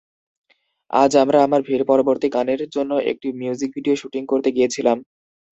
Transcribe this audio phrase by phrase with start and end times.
[0.93, 4.97] আজ আমরা আমার পরবর্তী গানের জন্য একটি মিউজিক ভিডিও শুটিং করতে গিয়েছিলাম।